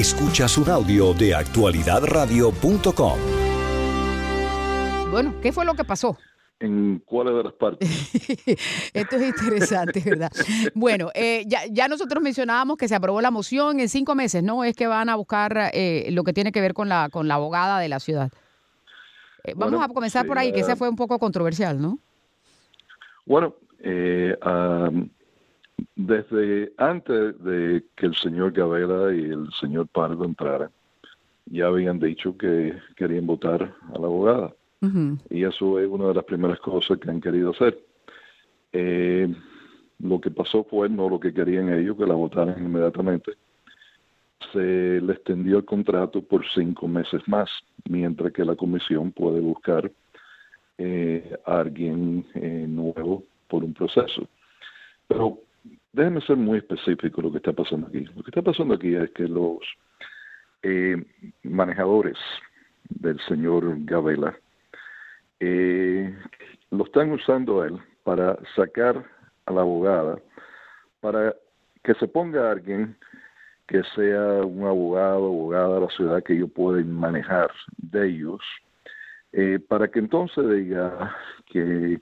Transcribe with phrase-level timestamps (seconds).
[0.00, 3.18] Escuchas un audio de actualidadradio.com.
[5.10, 6.16] Bueno, ¿qué fue lo que pasó?
[6.58, 8.14] en cuáles de las partes.
[8.94, 10.32] Esto es interesante, ¿verdad?
[10.74, 14.64] Bueno, eh, ya, ya, nosotros mencionábamos que se aprobó la moción en cinco meses, ¿no?
[14.64, 17.34] Es que van a buscar eh, lo que tiene que ver con la, con la
[17.34, 18.30] abogada de la ciudad.
[19.44, 21.98] Eh, vamos a comenzar por ahí, que ese fue un poco controversial, ¿no?
[23.26, 23.54] Bueno,
[26.06, 30.70] desde antes de que el señor Gavela y el señor Pardo entraran,
[31.46, 34.54] ya habían dicho que querían votar a la abogada.
[35.28, 37.78] Y eso es una de las primeras cosas que han querido hacer.
[38.72, 39.28] Eh,
[39.98, 43.32] lo que pasó fue no lo que querían ellos, que la votaran inmediatamente.
[44.52, 47.50] Se le extendió el contrato por cinco meses más,
[47.90, 49.92] mientras que la comisión puede buscar
[50.78, 54.26] eh, a alguien eh, nuevo por un proceso.
[55.06, 55.40] Pero
[55.92, 58.00] déjeme ser muy específico lo que está pasando aquí.
[58.00, 59.58] Lo que está pasando aquí es que los
[61.42, 62.18] manejadores
[62.88, 64.36] del señor Gavela
[65.38, 66.14] eh,
[66.70, 69.04] lo están usando él para sacar
[69.46, 70.18] a la abogada,
[71.00, 71.34] para
[71.82, 72.96] que se ponga alguien
[73.66, 78.40] que sea un abogado, abogada de la ciudad que ellos pueden manejar de ellos,
[79.32, 82.00] eh, para que entonces diga que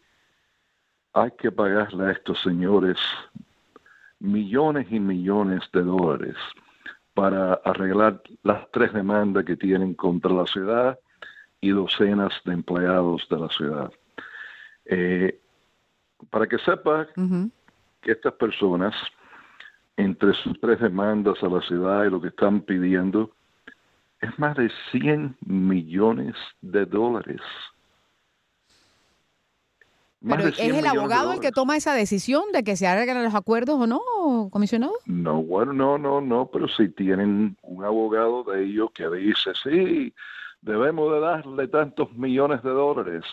[1.12, 2.96] hay que pagarle a estos señores
[4.20, 6.36] millones y millones de dólares
[7.14, 10.98] para arreglar las tres demandas que tienen contra la ciudad
[11.60, 13.92] y docenas de empleados de la ciudad.
[14.84, 15.40] Eh,
[16.30, 17.06] para que sepa
[18.02, 18.94] que estas personas,
[19.96, 23.32] entre sus tres demandas a la ciudad y lo que están pidiendo,
[24.20, 27.40] es más de 100 millones de dólares.
[30.20, 33.76] Pero ¿es el abogado el que toma esa decisión de que se arreglen los acuerdos
[33.80, 34.00] o no,
[34.50, 34.92] comisionado?
[35.06, 40.12] No, bueno, no, no, no, pero si tienen un abogado de ellos que dice, sí,
[40.60, 43.24] debemos de darle tantos millones de dólares.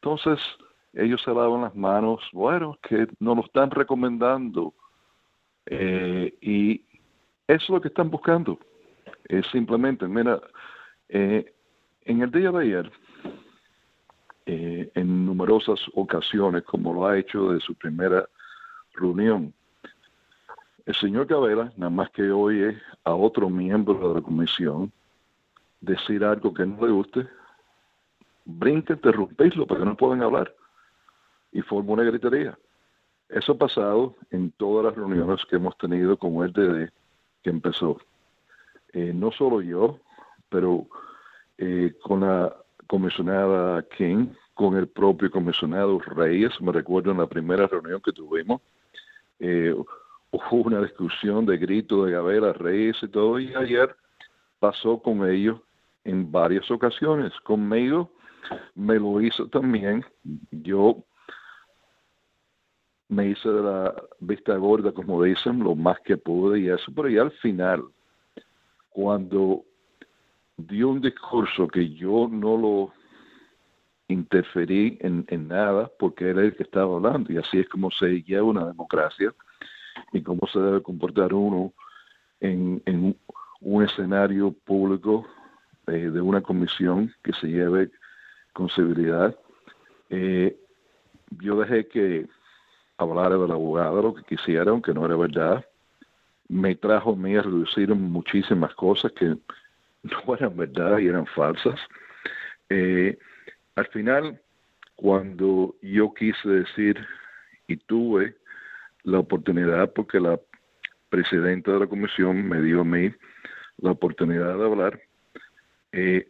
[0.00, 0.40] Entonces,
[0.94, 4.74] ellos se lavan las manos, bueno, que nos lo están recomendando.
[5.66, 6.84] Eh, y
[7.46, 8.58] eso es lo que están buscando.
[9.28, 10.40] Es simplemente, mira,
[11.08, 11.52] eh,
[12.02, 12.92] en el día de ayer,
[15.36, 18.26] numerosas ocasiones, como lo ha hecho de su primera
[18.94, 19.52] reunión,
[20.86, 24.90] el señor Cabela, nada más que oye a otro miembro de la comisión,
[25.80, 27.28] decir algo que no le guste,
[28.46, 30.54] brinca, interrumpirlo para que no puedan hablar
[31.52, 32.56] y forma una gritería.
[33.28, 36.90] Eso ha pasado en todas las reuniones que hemos tenido con el DD
[37.42, 37.98] que empezó.
[38.92, 39.98] Eh, no solo yo,
[40.48, 40.86] pero
[41.58, 47.66] eh, con la comisionada King, con el propio comisionado Reyes, me recuerdo en la primera
[47.66, 48.62] reunión que tuvimos,
[49.38, 49.74] eh,
[50.30, 53.94] hubo una discusión de grito de Gavera Reyes y todo, y ayer
[54.58, 55.60] pasó con ellos
[56.04, 57.38] en varias ocasiones.
[57.42, 58.10] Conmigo
[58.74, 60.02] me lo hizo también.
[60.50, 61.04] Yo
[63.08, 67.10] me hice de la vista gorda, como dicen, lo más que pude y eso, pero
[67.10, 67.84] ya al final,
[68.88, 69.64] cuando
[70.56, 72.95] dio un discurso que yo no lo
[74.08, 78.44] interferí en, nada, porque era el que estaba hablando, y así es como se lleva
[78.44, 79.34] una democracia
[80.12, 81.72] y cómo se debe comportar uno
[82.40, 83.16] en, en
[83.60, 85.26] un escenario público
[85.88, 87.90] eh, de una comisión que se lleve
[88.52, 89.36] con seguridad.
[90.10, 90.56] Eh,
[91.42, 92.26] yo dejé que
[92.98, 95.64] hablara del abogado lo que quisiera, aunque no era verdad.
[96.48, 99.26] Me trajo a mí a reducir muchísimas cosas que
[100.02, 101.78] no eran verdad y eran falsas.
[102.68, 103.16] Eh,
[103.76, 104.40] al final,
[104.96, 106.98] cuando yo quise decir
[107.68, 108.36] y tuve
[109.04, 110.40] la oportunidad, porque la
[111.10, 113.12] presidenta de la comisión me dio a mí
[113.78, 115.00] la oportunidad de hablar,
[115.92, 116.28] eh,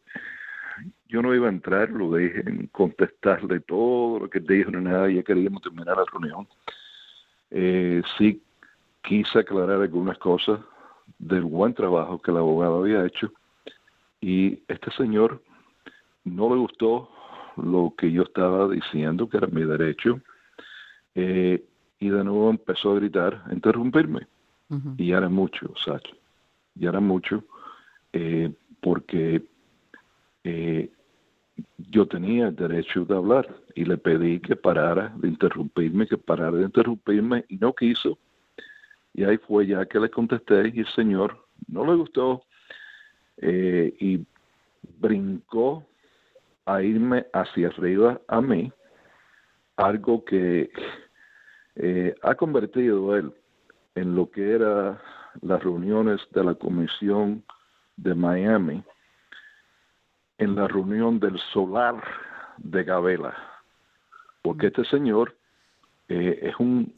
[1.08, 5.08] yo no iba a entrar, lo dije en contestarle todo lo que dijo, ni nada,
[5.08, 6.48] ya queríamos terminar la reunión.
[7.50, 8.42] Eh, sí
[9.02, 10.60] quise aclarar algunas cosas
[11.18, 13.32] del buen trabajo que el abogado había hecho
[14.20, 15.40] y este señor
[16.24, 17.08] no le gustó
[17.56, 20.20] lo que yo estaba diciendo, que era mi derecho,
[21.14, 21.64] eh,
[21.98, 24.26] y de nuevo empezó a gritar, a interrumpirme.
[24.96, 26.16] Y ya era mucho, Sacho,
[26.74, 27.44] ya era mucho,
[28.12, 29.44] eh, porque
[30.42, 30.90] eh,
[31.78, 36.56] yo tenía el derecho de hablar y le pedí que parara de interrumpirme, que parara
[36.56, 38.18] de interrumpirme y no quiso.
[39.14, 42.42] Y ahí fue ya que le contesté y el señor no le gustó
[43.38, 44.26] eh, y
[44.98, 45.86] brincó
[46.66, 48.72] a irme hacia arriba a mí,
[49.76, 50.70] algo que
[51.76, 53.32] eh, ha convertido él
[53.94, 55.00] en lo que era
[55.42, 57.44] las reuniones de la comisión
[57.96, 58.82] de Miami
[60.38, 62.02] en la reunión del solar
[62.58, 63.34] de Gabela,
[64.42, 65.34] porque este señor
[66.08, 66.92] eh, es un,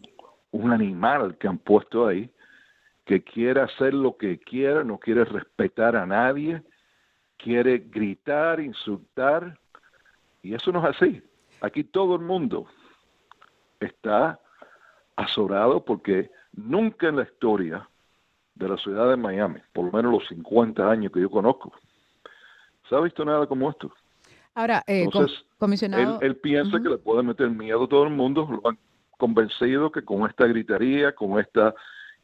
[0.50, 2.30] un animal que han puesto ahí,
[3.04, 6.62] que quiere hacer lo que quiera, no quiere respetar a nadie,
[7.38, 9.58] quiere gritar, insultar,
[10.42, 11.22] y eso no es así.
[11.60, 12.66] Aquí todo el mundo
[13.80, 14.38] está
[15.16, 17.88] azorado porque nunca en la historia
[18.54, 21.72] de la ciudad de Miami, por lo menos los 50 años que yo conozco,
[22.88, 23.92] se ha visto nada como esto.
[24.54, 25.06] Ahora, eh,
[25.56, 26.20] comisionado...
[26.20, 28.78] Él, piensa que le puede meter miedo a todo el mundo, lo han
[29.16, 31.74] convencido que con esta gritería, con estas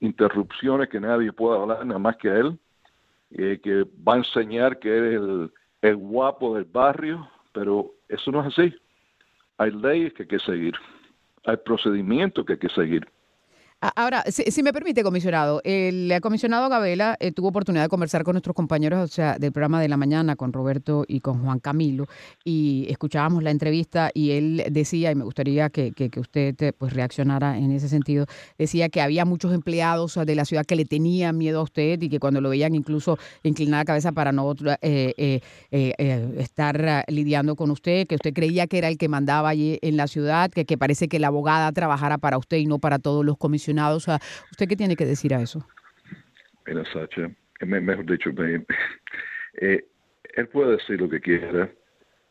[0.00, 2.58] interrupciones que nadie pueda hablar nada más que él,
[3.36, 5.50] eh, que va a enseñar que es
[5.82, 8.74] el guapo del barrio, pero eso no es así.
[9.58, 10.74] Hay leyes que hay que seguir,
[11.44, 13.08] hay procedimientos que hay que seguir.
[13.96, 18.56] Ahora, si, me permite, comisionado, el comisionado Gabela eh, tuvo oportunidad de conversar con nuestros
[18.56, 22.06] compañeros o sea, del programa de la mañana, con Roberto y con Juan Camilo,
[22.44, 27.58] y escuchábamos la entrevista y él decía, y me gustaría que, usted eh, pues reaccionara
[27.58, 28.24] en ese sentido,
[28.56, 32.08] decía que había muchos empleados de la ciudad que le tenían miedo a usted y
[32.08, 35.40] que cuando lo veían incluso inclinar la cabeza para no eh,
[35.70, 40.06] estar lidiando con usted, que usted creía que era el que mandaba allí en la
[40.06, 43.36] ciudad, que, que parece que la abogada trabajara para usted y no para todos los
[43.36, 43.73] comisionados
[44.50, 45.66] ¿Usted qué tiene que decir a eso?
[46.66, 47.30] Mira, Sacha,
[47.60, 48.30] mejor dicho,
[49.60, 49.84] eh,
[50.34, 51.70] él puede decir lo que quiera,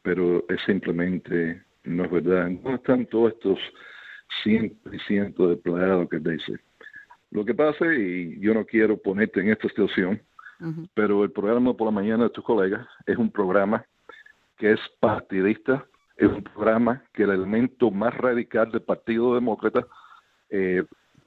[0.02, 2.50] pero es simplemente no es verdad.
[2.50, 3.60] No están todos estos
[4.44, 6.60] cientos y cientos de empleados que dice.
[7.32, 10.22] Lo que pasa, y yo no quiero ponerte en esta situación,
[10.94, 13.86] pero el programa por la mañana de tus colegas es un programa
[14.58, 15.86] que es partidista,
[16.16, 19.86] es un programa que el elemento más radical del Partido Demócrata
[20.50, 20.84] eh,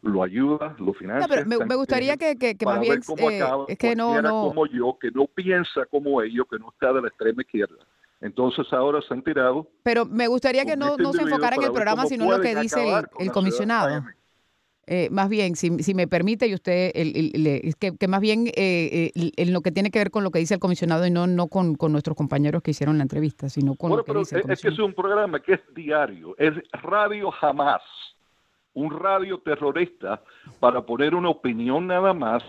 [0.06, 1.44] lo ayuda, lo financia.
[1.44, 5.26] me, gustaría que, que, más bien eh, es que no, no como yo, que no
[5.26, 7.76] piensa como ellos, que no está de la extrema izquierda.
[8.20, 9.69] Entonces ahora se han tirado.
[9.82, 12.41] Pero me gustaría que no, este no se enfocara en el programa, sino en lo
[12.41, 12.81] que dice
[13.19, 14.05] el, comisionado.
[14.88, 19.11] Eh, más bien, si, si, me permite, y usted, el, que, que, más bien eh,
[19.14, 21.49] en lo que tiene que ver con lo que dice el comisionado y no, no
[21.49, 24.62] con, con nuestros compañeros que hicieron la entrevista, sino con lo que dice el Es
[24.62, 27.82] que es un programa que es diario, es radio jamás
[28.76, 30.23] un radio terrorista
[30.61, 32.43] para poner una opinión nada más,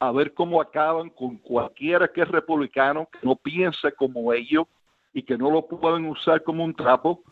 [0.00, 4.66] a ver cómo acaban con cualquiera que es republicano, que no piense como ellos
[5.12, 7.22] y que no lo pueden usar como un trapo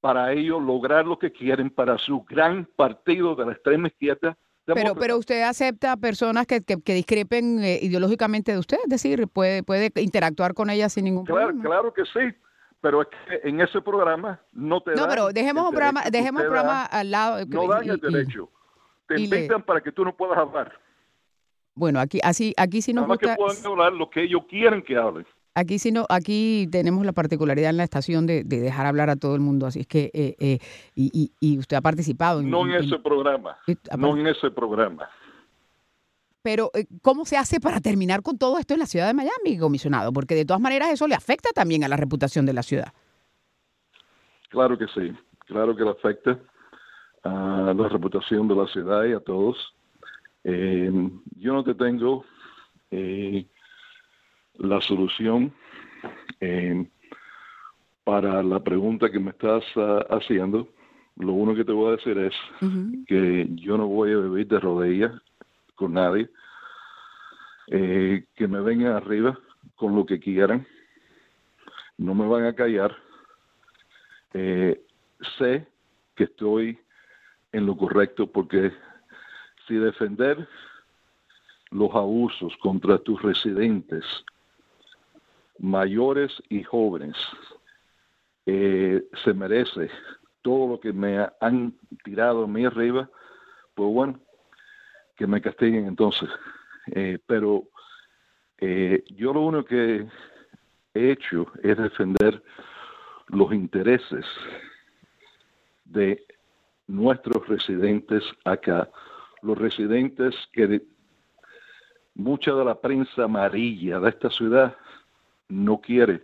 [0.00, 4.36] para ellos lograr lo que quieren para su gran partido de la extrema izquierda.
[4.66, 9.62] Pero, pero usted acepta personas que, que, discrepen eh, ideológicamente de usted, es decir, puede,
[9.62, 11.62] puede interactuar con ellas sin ningún problema.
[11.62, 12.34] Claro que sí,
[12.80, 16.48] pero es que en ese programa no te No, pero dejemos un programa, dejemos un
[16.48, 17.44] programa al lado.
[17.46, 18.48] No dan el derecho.
[19.06, 20.72] te invitan para que tú no puedas hablar.
[21.74, 23.30] Bueno, aquí así aquí sí nos Nada gusta...
[23.30, 25.26] que puedan hablar lo que ellos quieren que hablen.
[25.54, 29.34] Aquí sí no, aquí tenemos la particularidad en la estación de, dejar hablar a todo
[29.34, 30.58] el mundo, así es que eh, eh,
[30.94, 32.40] y, y, usted ha participado.
[32.40, 33.58] En, no en, ese programa,
[33.98, 35.10] no en ese programa.
[36.42, 39.58] Pero, eh, ¿cómo se hace para terminar con todo esto en la ciudad de Miami,
[39.58, 40.12] comisionado?
[40.12, 42.92] Porque de todas maneras eso le afecta también a la reputación de la ciudad.
[44.48, 45.12] Claro que sí,
[45.46, 46.38] claro que le afecta
[47.22, 49.56] a la reputación de la ciudad y a todos.
[50.44, 50.90] Eh,
[51.36, 52.24] yo no te tengo
[52.90, 53.46] eh,
[54.54, 55.52] la solución
[58.04, 60.68] para la pregunta que me estás ah, haciendo.
[61.16, 62.34] Lo único que te voy a decir es
[63.06, 65.12] que yo no voy a vivir de rodillas
[65.80, 66.28] con nadie,
[67.68, 69.38] eh, que me vengan arriba
[69.76, 70.66] con lo que quieran,
[71.96, 72.94] no me van a callar,
[74.34, 74.78] eh,
[75.38, 75.66] sé
[76.14, 76.78] que estoy
[77.52, 78.72] en lo correcto porque
[79.66, 80.46] si defender
[81.70, 84.04] los abusos contra tus residentes,
[85.58, 87.16] mayores y jóvenes,
[88.44, 89.88] eh, se merece
[90.42, 91.72] todo lo que me han
[92.04, 93.08] tirado a mí arriba,
[93.74, 94.20] pues bueno,
[95.20, 96.30] que me castiguen entonces.
[96.92, 97.64] Eh, pero
[98.56, 100.06] eh, yo lo único que
[100.94, 102.42] he hecho es defender
[103.26, 104.24] los intereses
[105.84, 106.24] de
[106.86, 108.88] nuestros residentes acá,
[109.42, 110.80] los residentes que
[112.14, 114.74] mucha de la prensa amarilla de esta ciudad
[115.50, 116.22] no quiere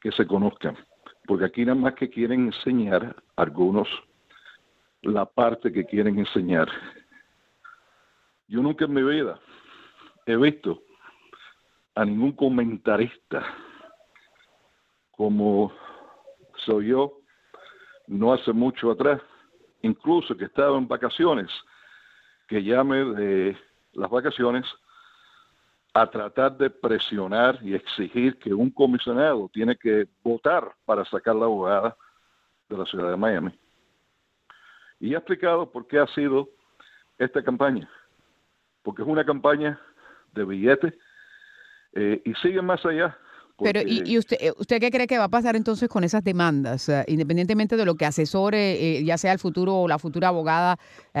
[0.00, 0.76] que se conozcan,
[1.24, 3.88] porque aquí nada más que quieren enseñar algunos
[5.02, 6.68] la parte que quieren enseñar
[8.48, 9.38] yo nunca en mi vida
[10.26, 10.82] he visto
[11.94, 13.44] a ningún comentarista
[15.10, 15.72] como
[16.64, 17.20] soy yo,
[18.06, 19.20] no hace mucho atrás,
[19.82, 21.50] incluso que estaba en vacaciones,
[22.48, 23.56] que llame de
[23.94, 24.66] las vacaciones
[25.94, 31.46] a tratar de presionar y exigir que un comisionado tiene que votar para sacar la
[31.46, 31.96] abogada
[32.68, 33.58] de la ciudad de Miami.
[35.00, 36.50] Y ha explicado por qué ha sido
[37.16, 37.88] esta campaña.
[38.86, 39.80] Porque es una campaña
[40.32, 40.94] de billetes
[41.94, 43.18] eh, y sigue más allá.
[43.58, 46.88] Pero, ¿y, usted, eh, usted qué cree que va a pasar entonces con esas demandas?
[47.08, 50.76] independientemente de lo que asesore, eh, ya sea el futuro o la futura abogada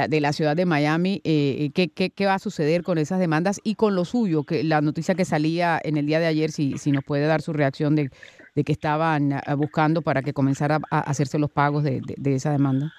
[0.08, 3.96] de la ciudad de Miami, ¿qué, qué, va a suceder con esas demandas y con
[3.96, 4.44] lo suyo?
[4.44, 7.42] que La noticia que salía en el día de ayer, si, si nos puede dar
[7.42, 8.10] su reacción de,
[8.54, 12.92] de que estaban buscando para que comenzara a hacerse los pagos de, de, esa demanda.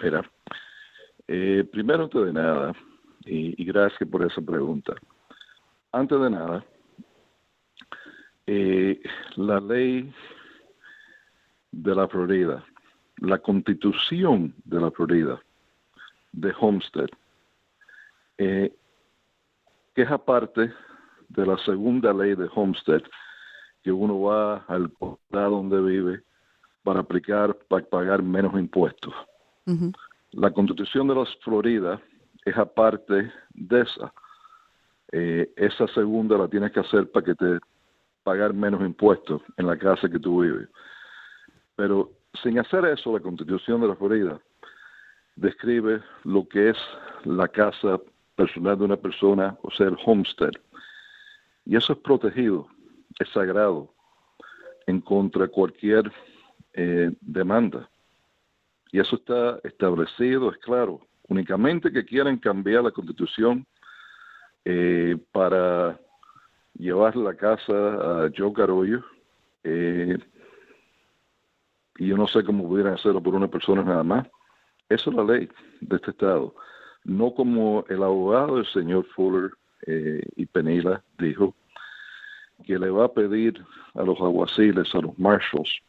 [0.00, 0.22] Mira,
[1.26, 2.74] primero, antes de nada,
[3.24, 4.94] y, gracias por esa pregunta.
[5.92, 6.64] Antes de nada,
[8.46, 9.00] eh,
[9.36, 10.12] la ley
[11.72, 12.64] de la Florida,
[13.18, 15.40] la constitución de la Florida,
[16.32, 17.08] de Homestead,
[18.38, 18.72] eh,
[19.94, 20.72] que es aparte
[21.28, 23.02] de la segunda ley de Homestead,
[23.82, 26.22] que uno va al condado donde vive
[26.82, 29.14] para aplicar, para pagar menos impuestos.
[30.32, 32.00] La constitución de la Florida
[32.44, 34.12] es aparte de esa.
[35.12, 37.58] Eh, esa segunda la tienes que hacer para que te
[38.22, 40.68] pagar menos impuestos en la casa que tú vives.
[41.74, 42.10] Pero
[42.42, 44.40] sin hacer eso, la Constitución de la Florida
[45.36, 46.76] describe lo que es
[47.24, 47.98] la casa
[48.36, 50.52] personal de una persona, o sea, el homestead.
[51.64, 52.68] Y eso es protegido,
[53.18, 53.92] es sagrado,
[54.86, 56.10] en contra de cualquier
[56.74, 57.88] eh, demanda.
[58.92, 63.64] Y eso está establecido, es claro, únicamente que quieran cambiar la constitución
[64.64, 65.98] eh, para
[66.74, 69.02] llevar la casa a Joe Carollo.
[69.62, 70.18] Eh,
[71.98, 74.26] y yo no sé cómo pudieran hacerlo por una persona nada más.
[74.88, 75.48] Eso es la ley
[75.80, 76.54] de este estado.
[77.04, 79.52] No como el abogado del señor Fuller
[79.86, 81.54] eh, y Penila dijo,
[82.64, 85.80] que le va a pedir a los aguaciles, a los marshals,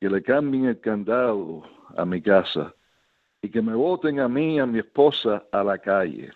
[0.00, 1.62] que le cambien el candado
[1.96, 2.74] a mi casa
[3.42, 6.30] y que me voten a mí y a mi esposa a la calle.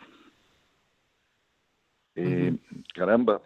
[2.14, 2.56] Eh,
[2.94, 3.40] caramba,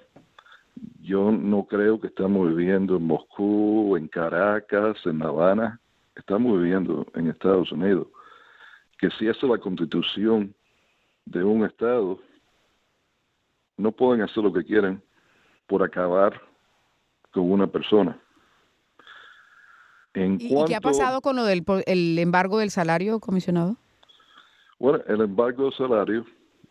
[1.00, 5.80] yo no creo que estamos viviendo en Moscú, en Caracas, en La Habana,
[6.14, 8.08] estamos viviendo en Estados Unidos.
[8.98, 10.54] Que si esa es la constitución
[11.24, 12.18] de un Estado,
[13.76, 15.02] no pueden hacer lo que quieren
[15.66, 16.40] por acabar
[17.30, 18.18] con una persona.
[20.38, 23.76] ¿Y, qué ha pasado con lo del el embargo del salario, comisionado?
[24.78, 26.24] Bueno, el embargo del salario,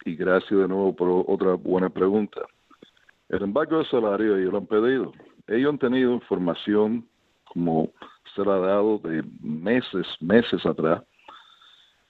[0.06, 2.42] y gracias de nuevo por otra buena pregunta.
[3.30, 5.12] El embargo del salario ellos lo han pedido.
[5.48, 7.08] Ellos han tenido información,
[7.46, 7.90] como
[8.36, 11.04] se la ha dado de meses, meses atrás,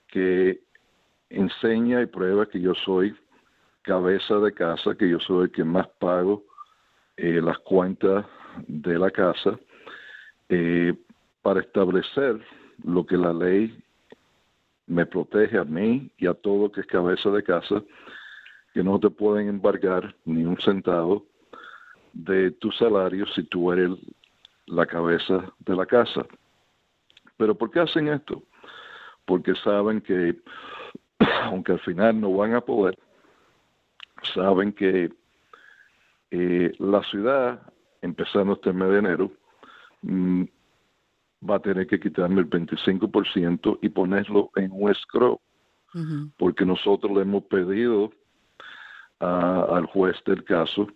[0.08, 0.60] que
[1.30, 3.14] enseña y prueba que yo soy
[3.82, 6.44] cabeza de casa, que yo soy el que más pago
[7.16, 8.24] eh, las cuentas
[8.66, 9.58] de la casa.
[10.48, 10.94] Eh,
[11.42, 12.40] para establecer
[12.84, 13.76] lo que la ley
[14.86, 17.82] me protege a mí y a todo que es cabeza de casa,
[18.72, 21.26] que no te pueden embargar ni un centavo
[22.12, 23.90] de tu salario si tú eres
[24.66, 26.26] la cabeza de la casa.
[27.36, 28.42] Pero ¿por qué hacen esto?
[29.24, 30.36] Porque saben que,
[31.44, 32.98] aunque al final no van a poder,
[34.34, 35.12] saben que
[36.30, 39.32] eh, la ciudad, empezando este mes de enero,
[40.02, 40.44] mm,
[41.48, 45.40] va a tener que quitarme el 25% y ponerlo en un escrow,
[46.36, 48.12] porque nosotros le hemos pedido
[49.20, 50.86] al juez del caso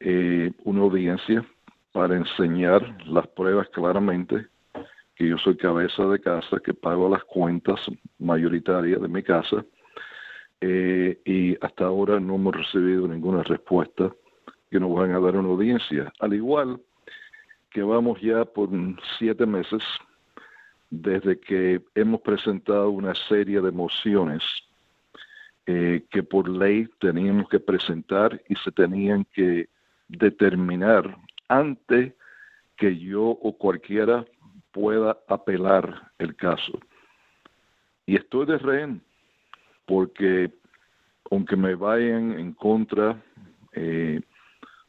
[0.00, 1.44] eh, una audiencia
[1.92, 4.46] para enseñar las pruebas claramente
[5.14, 7.80] que yo soy cabeza de casa, que pago las cuentas
[8.18, 9.64] mayoritarias de mi casa,
[10.60, 14.12] eh, y hasta ahora no hemos recibido ninguna respuesta
[14.70, 16.12] que nos van a dar una audiencia.
[16.20, 16.80] Al igual
[17.78, 18.70] que vamos ya por
[19.20, 19.84] siete meses
[20.90, 24.42] desde que hemos presentado una serie de mociones
[25.64, 29.68] eh, que por ley teníamos que presentar y se tenían que
[30.08, 31.16] determinar
[31.46, 32.14] antes
[32.76, 34.24] que yo o cualquiera
[34.72, 36.80] pueda apelar el caso.
[38.06, 39.02] Y estoy de rehén
[39.86, 40.50] porque
[41.30, 43.22] aunque me vayan en contra
[43.72, 44.20] eh,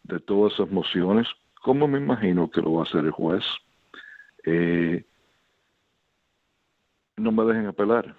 [0.01, 1.27] de todas esas mociones,
[1.61, 3.43] ¿Cómo me imagino que lo va a hacer el juez?
[4.45, 5.05] Eh,
[7.17, 8.15] no me dejen apelar.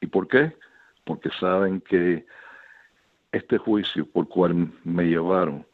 [0.00, 0.56] ¿Y por qué?
[1.04, 2.24] Porque saben que
[3.32, 5.66] este juicio por cual me llevaron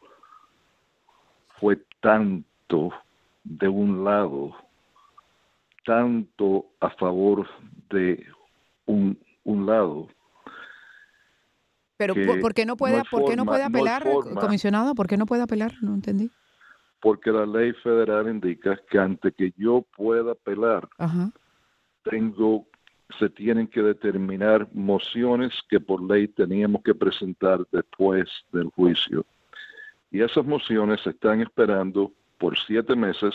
[1.59, 2.91] fue tanto
[3.43, 4.55] de un lado,
[5.85, 7.47] tanto a favor
[7.89, 8.23] de
[8.85, 10.07] un, un lado,
[11.97, 14.03] Pero ¿por qué no puede, ¿por qué no puede apelar,
[14.39, 14.93] comisionado?
[14.93, 15.73] ¿Por qué no puede apelar?
[15.81, 16.29] No entendí.
[16.99, 20.87] Porque la ley federal indica que antes que yo pueda apelar,
[22.03, 22.67] tengo
[23.19, 29.25] se tienen que determinar mociones que por ley teníamos que presentar después del juicio.
[30.11, 33.33] Y esas mociones se están esperando por siete meses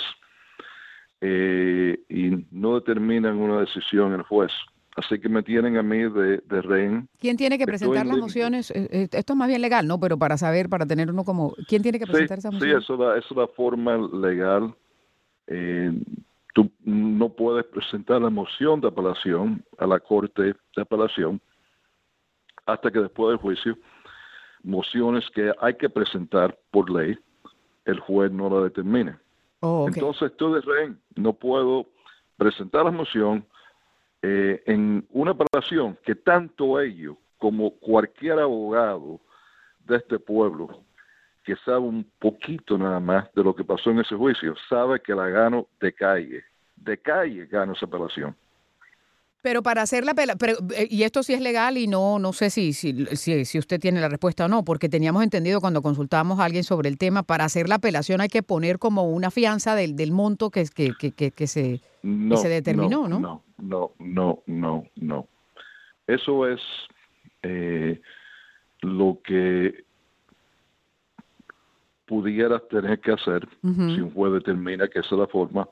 [1.20, 4.52] eh, y no determinan una decisión el juez.
[4.96, 7.08] Así que me tienen a mí de, de rehén.
[7.18, 8.70] ¿Quién tiene que presentar las mociones?
[8.70, 9.98] Eh, eh, esto es más bien legal, ¿no?
[9.98, 11.54] Pero para saber, para tener uno como...
[11.66, 12.84] ¿Quién tiene que presentar esas mociones?
[12.84, 14.74] Sí, eso, da, eso es la forma legal.
[16.52, 20.42] tú no puedes presentar la moción de apelación a la Corte
[20.76, 21.40] de Apelación
[22.66, 23.76] hasta que después del juicio,
[24.62, 27.18] mociones que hay que presentar por ley,
[27.84, 29.16] el juez no la determine.
[29.60, 31.00] Oh, Entonces, estoy de rehén.
[31.16, 31.86] No puedo
[32.36, 33.46] presentar la moción
[34.22, 39.20] eh, en una apelación que tanto ellos como cualquier abogado
[39.84, 40.84] de este pueblo
[41.44, 45.12] que sabe un poquito nada más de lo que pasó en ese juicio, sabe que
[45.12, 46.44] la gano de calle,
[46.76, 48.36] de calle gano esa apelación.
[49.42, 52.48] Pero para hacer la apelación, eh, y esto sí es legal y no no sé
[52.48, 56.44] si, si, si, usted tiene la respuesta o no, porque teníamos entendido cuando consultábamos a
[56.44, 59.96] alguien sobre el tema, para hacer la apelación hay que poner como una fianza del,
[59.96, 63.18] del monto que, que, que se, se determinó, ¿no?
[63.18, 65.28] No, no, no, no, no.
[66.06, 66.60] Eso es
[67.42, 68.00] eh,
[68.80, 69.84] lo que
[72.06, 75.68] pudieras tener que hacer si un juez determina que esa es la forma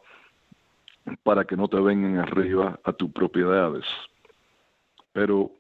[1.23, 3.85] para que no te vengan arriba a tus propiedades.
[5.13, 5.51] Pero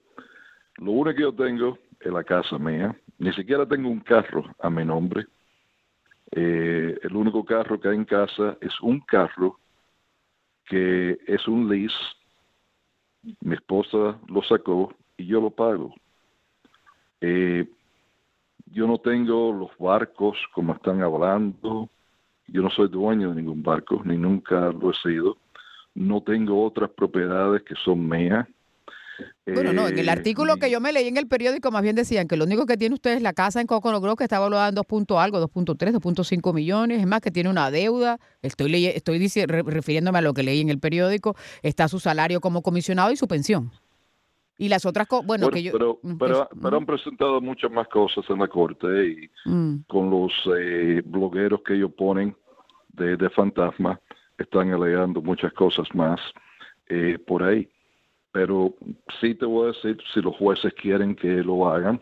[0.77, 2.97] lo único que yo tengo es la casa mía.
[3.19, 5.27] Ni siquiera tengo un carro a mi nombre.
[6.31, 9.59] Eh, el único carro que hay en casa es un carro
[10.71, 11.95] que es un lease.
[13.41, 15.93] Mi esposa lo sacó y yo lo pago.
[17.21, 17.69] Eh,
[18.67, 21.91] yo no tengo los barcos como están hablando.
[22.47, 25.37] Yo no soy dueño de ningún barco, ni nunca lo he sido.
[25.95, 28.47] No tengo otras propiedades que son mías.
[29.47, 31.97] Bueno, no, en el eh, artículo que yo me leí en el periódico más bien
[31.97, 34.39] decían que lo único que tiene usted es la casa en Coconut Grove que está
[34.39, 34.87] valorada en 2.
[35.19, 40.35] algo, 2.3, 2.5 millones, es más que tiene una deuda, estoy estoy refiriéndome a lo
[40.35, 43.71] que leí en el periódico, está su salario como comisionado y su pensión.
[44.59, 45.73] Y las otras cosas, bueno, que yo...
[45.73, 49.85] Pero, mm, pero, han presentado muchas más cosas en la corte y mm.
[49.89, 52.37] con los eh, blogueros que ellos ponen
[52.93, 53.99] de, de fantasma,
[54.37, 56.21] están alegando muchas cosas más
[56.91, 57.69] eh, por ahí.
[58.33, 58.75] Pero
[59.21, 62.01] sí te voy a decir, si los jueces quieren que lo hagan,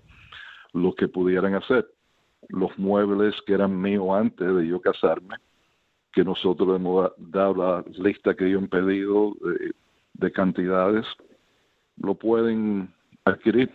[0.72, 1.88] lo que pudieran hacer.
[2.48, 5.36] Los muebles que eran míos antes de yo casarme,
[6.12, 9.34] que nosotros hemos dado la lista que yo he pedido
[10.14, 11.06] de cantidades,
[11.96, 12.92] lo pueden
[13.24, 13.70] adquirir.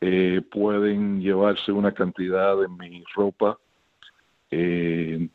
[0.00, 3.58] Eh, pueden llevarse una cantidad de mi ropa,
[4.50, 5.28] eh,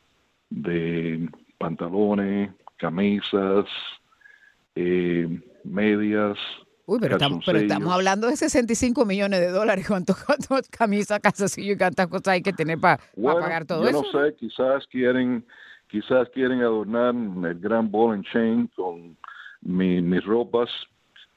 [0.50, 3.66] de pantalones, camisas,
[4.76, 6.38] eh, medias.
[6.86, 9.88] Uy, pero estamos, pero estamos, hablando de 65 millones de dólares.
[9.88, 10.18] ¿Cuántas
[10.72, 14.04] camisas, calzoncillos y cuántas cosas hay que tener para pagar todo eso?
[14.04, 15.46] Yo no sé, quizás quieren,
[15.88, 19.16] quizás quieren adornar el gran ball and chain con
[19.62, 20.70] mis ropas,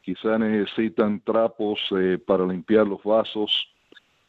[0.02, 3.68] quizás necesitan trapos eh, para limpiar los vasos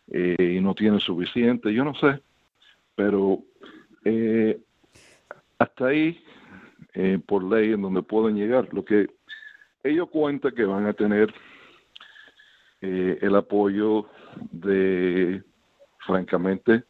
[0.07, 2.21] eh, y no tienen suficiente, yo no sé,
[2.95, 3.39] pero
[4.03, 4.59] eh,
[5.57, 6.21] hasta ahí,
[7.25, 9.07] por ley, en donde pueden llegar, lo que
[9.85, 11.33] ellos cuentan que van a tener
[12.81, 14.05] el apoyo
[14.51, 15.41] de,
[16.05, 16.83] francamente,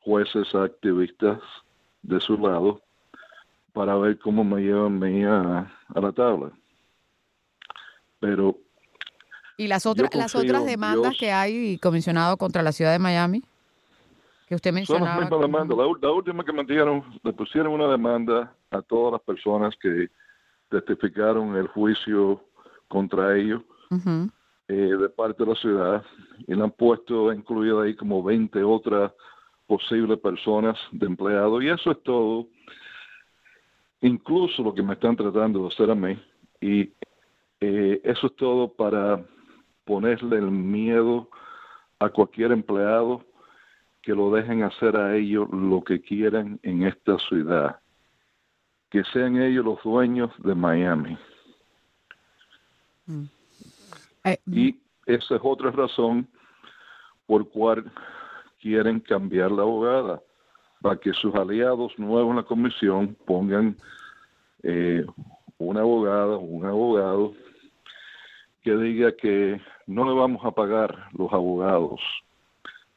[0.00, 1.40] jueces activistas
[2.02, 2.80] de su lado
[3.72, 6.50] para ver cómo me llevan a, a la tabla
[8.20, 8.56] pero
[9.56, 13.42] ¿Y las otras, las otras demandas que hay, comisionado, contra la ciudad de Miami?
[14.46, 15.28] Que usted mencionaba.
[15.28, 15.68] Son las
[16.00, 20.08] La, última que metieron, le pusieron una demanda a todas las personas que
[20.70, 22.42] testificaron el juicio
[22.88, 23.62] contra ellos
[24.68, 26.04] eh, de parte de la ciudad
[26.46, 29.12] y le han puesto incluida ahí como 20 otras
[29.66, 32.46] posibles personas de empleados y eso es todo
[34.00, 36.18] incluso lo que me están tratando de hacer a mí
[36.60, 36.92] y
[37.60, 39.22] eh, eso es todo para
[39.84, 41.28] ponerle el miedo
[41.98, 43.24] a cualquier empleado
[44.02, 47.80] que lo dejen hacer a ellos lo que quieran en esta ciudad.
[48.90, 51.16] Que sean ellos los dueños de Miami.
[53.06, 53.24] Mm.
[54.24, 56.28] Eh, y esa es otra razón
[57.26, 57.90] por cual
[58.60, 60.20] quieren cambiar la abogada,
[60.82, 63.76] para que sus aliados nuevos en la comisión pongan
[64.62, 65.04] eh,
[65.58, 67.34] una abogada un abogado
[68.62, 72.00] que diga que no le vamos a pagar los abogados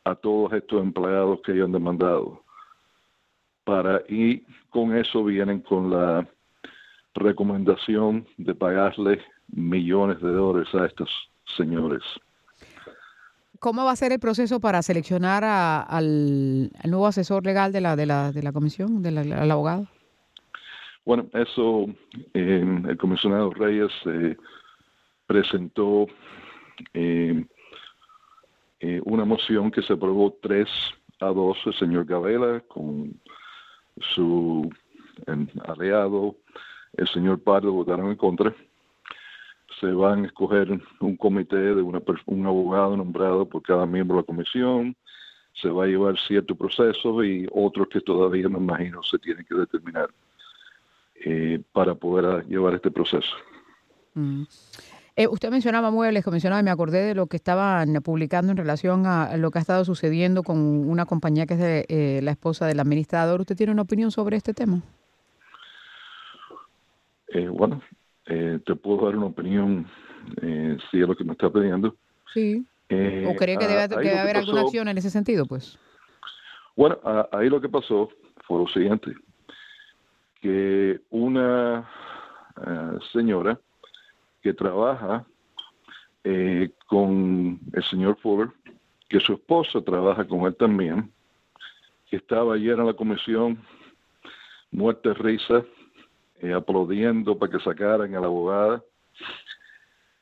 [0.03, 2.42] a todos estos empleados que ellos han demandado.
[3.63, 6.27] Para, y con eso vienen con la
[7.13, 11.09] recomendación de pagarle millones de dólares a estos
[11.55, 12.01] señores.
[13.59, 18.05] ¿Cómo va a ser el proceso para seleccionar al, nuevo asesor legal de la, de
[18.05, 19.87] la, de la comisión, del abogado?
[21.05, 21.85] Bueno, eso
[22.33, 24.35] eh, el comisionado Reyes eh,
[25.27, 26.07] presentó
[26.93, 27.45] eh,
[29.05, 30.67] una moción que se aprobó 3
[31.21, 33.13] a 2 el señor Gavela con
[33.99, 34.69] su
[35.67, 36.35] aliado,
[36.97, 38.53] el señor Pardo, votaron en contra
[39.79, 44.21] se van a escoger un comité de una, un abogado nombrado por cada miembro de
[44.21, 44.95] la comisión,
[45.53, 49.55] se va a llevar cierto proceso y otros que todavía me imagino se tienen que
[49.55, 50.09] determinar
[51.25, 53.35] eh, para poder llevar este proceso.
[54.13, 54.43] Mm.
[55.15, 59.05] Eh, usted mencionaba muebles, mencionaba y me acordé de lo que estaban publicando en relación
[59.05, 62.65] a lo que ha estado sucediendo con una compañía que es de, eh, la esposa
[62.65, 63.41] del administrador.
[63.41, 64.81] ¿Usted tiene una opinión sobre este tema?
[67.49, 67.81] bueno,
[68.25, 69.85] eh, te puedo dar una opinión
[70.41, 71.95] eh, si es lo que me está pidiendo.
[72.33, 72.65] Sí.
[72.89, 75.77] Eh, ¿O cree que debe, ah, haber alguna acción en ese sentido, pues?
[76.75, 76.99] Bueno,
[77.31, 78.09] ahí lo que pasó
[78.47, 79.13] fue lo siguiente,
[80.41, 81.89] que una
[83.11, 83.59] señora
[84.43, 85.25] que trabaja
[86.87, 88.49] con el señor Fuller,
[89.09, 91.11] que su esposa trabaja con él también,
[92.09, 93.59] que estaba ayer en la comisión,
[94.71, 95.63] muerte risa,
[96.41, 98.83] eh, aplaudiendo para que sacaran a la abogada.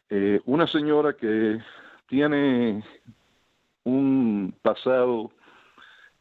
[0.10, 1.60] Eh, una señora que
[2.08, 2.84] tiene
[3.84, 5.32] un pasado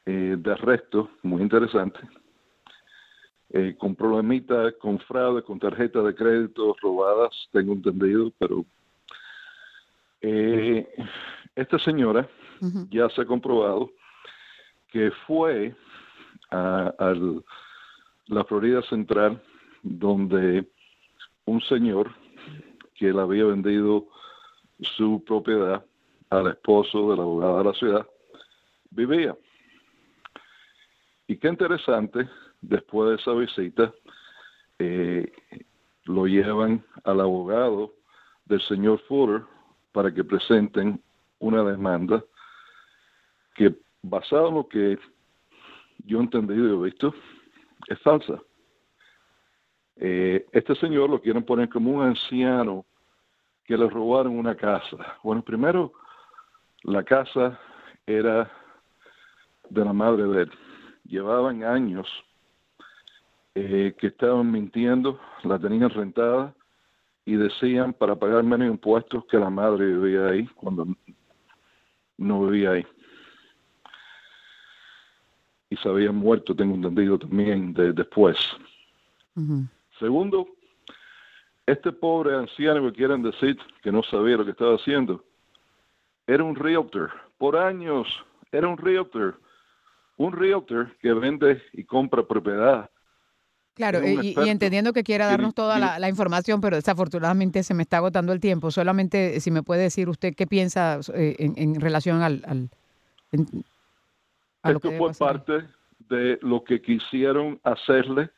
[0.07, 2.01] eh, de arresto muy interesante,
[3.79, 8.65] con problemitas, con fraude, con tarjetas de crédito robadas, tengo entendido, pero
[11.57, 12.29] esta señora
[12.91, 13.91] ya se ha comprobado
[14.89, 15.75] que fue
[16.51, 17.15] a
[18.27, 19.43] la Florida Central
[19.83, 20.69] donde
[21.47, 22.13] un señor
[22.95, 24.07] que le había vendido
[24.81, 25.85] su propiedad
[26.29, 28.07] al esposo de la abogada de la ciudad
[28.91, 29.37] vivía.
[31.27, 32.29] Y qué interesante,
[32.61, 33.93] después de esa visita,
[34.79, 35.31] eh,
[36.05, 37.93] lo llevan al abogado
[38.47, 39.43] del señor Fuller
[39.93, 41.03] para que presenten
[41.39, 42.23] una demanda
[43.55, 44.99] que, basado en lo que
[46.05, 47.15] yo he entendido y he visto,
[47.89, 48.41] es falsa.
[49.97, 52.87] Eh, este señor lo quieren poner como un anciano
[53.65, 55.19] que le robaron una casa.
[55.23, 55.93] Bueno, primero,
[56.85, 57.61] la casa
[58.07, 58.51] era
[59.69, 60.51] de la madre de él.
[61.05, 62.09] Llevaban años
[63.55, 66.55] eh, que estaban mintiendo, la tenían rentada
[67.25, 70.87] y decían para pagar menos impuestos que la madre vivía ahí cuando
[72.19, 72.87] no vivía ahí.
[75.69, 78.37] Y se habían muerto, tengo entendido también, de, después.
[79.99, 80.49] Segundo,
[81.67, 85.25] este pobre anciano que quieren decir que no sabía lo que estaba haciendo,
[86.27, 87.11] era un realtor.
[87.39, 88.07] Por años
[88.53, 89.41] era un realtor.
[90.17, 92.91] Un realtor que vende y compra propiedad.
[93.81, 98.35] Claro, y, entendiendo que quiera darnos toda la, información, pero desafortunadamente se me está agotando
[98.35, 98.71] el tiempo.
[98.71, 102.43] Solamente si me puede decir usted qué piensa eh, en, relación al...
[102.47, 102.69] al
[104.63, 105.67] Esto fue parte
[106.11, 108.29] de lo que quisieron hacerle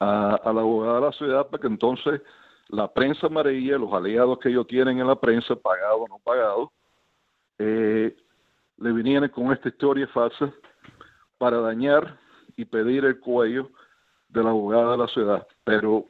[0.00, 2.20] a, la abogada de la ciudad para que entonces
[2.68, 6.70] la prensa amarilla, los aliados que ellos tienen en la prensa, pagado o no pagado,
[7.58, 8.14] eh,
[8.76, 10.52] le vinieran con esta historia falsa
[11.38, 12.18] para dañar
[12.54, 13.70] y pedir el cuello
[14.28, 15.46] de la abogada de la ciudad.
[15.64, 16.04] Pero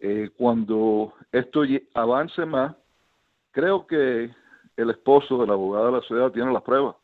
[0.00, 1.62] eh, cuando esto
[1.94, 2.74] avance más,
[3.52, 4.34] creo que
[4.76, 6.96] el esposo de la abogada de la ciudad tiene las pruebas.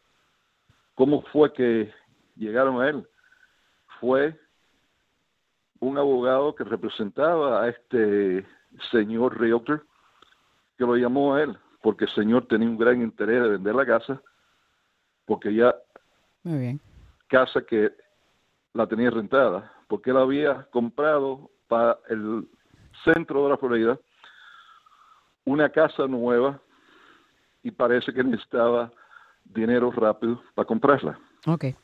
[0.95, 1.93] ¿Cómo fue que
[2.37, 3.07] llegaron a él?
[4.01, 4.39] Fue
[5.79, 8.45] un abogado que representaba a este
[8.91, 9.87] señor realtor
[10.77, 13.87] que lo llamó a él porque el señor tenía un gran interés de vender la
[13.87, 14.21] casa
[15.25, 15.75] porque ya
[16.43, 16.81] Muy bien.
[17.29, 17.93] casa que
[18.75, 22.49] la tenía rentada porque él había comprado para el
[23.05, 23.99] centro de la Florida
[25.45, 26.63] una casa nueva
[27.65, 28.93] y parece que necesitaba
[29.45, 31.19] dinero rápido para comprarla.
[31.45, 31.75] Okay.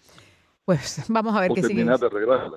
[0.64, 1.84] Pues vamos a ver qué sigue.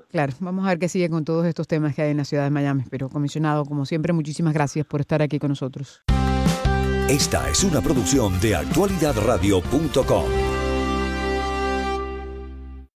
[0.09, 2.43] Claro, vamos a ver qué sigue con todos estos temas que hay en la ciudad
[2.43, 2.83] de Miami.
[2.89, 6.03] Pero, comisionado, como siempre, muchísimas gracias por estar aquí con nosotros.
[7.09, 10.48] Esta es una producción de actualidadradio.com.